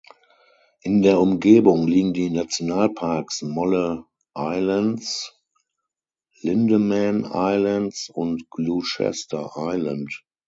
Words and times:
In 0.81 1.03
der 1.03 1.19
Umgebung 1.19 1.85
liegen 1.87 2.13
die 2.13 2.31
Nationalparks 2.31 3.43
Molle 3.43 4.05
Islands, 4.35 5.37
Lindeman 6.39 7.23
Islands 7.31 8.09
und 8.09 8.49
Gloucester 8.49 9.51
Island. 9.55 10.23